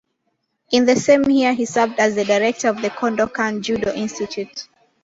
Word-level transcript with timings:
In 0.71 0.87
the 0.87 0.95
same 0.95 1.25
year 1.29 1.53
he 1.53 1.65
served 1.65 1.99
as 1.99 2.15
the 2.15 2.25
director 2.25 2.69
of 2.69 2.81
the 2.81 2.89
Kodokan 2.89 3.61
Judo 3.61 3.93
Institute. 3.93 4.67